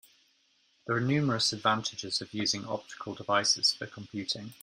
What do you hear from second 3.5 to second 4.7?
for computing.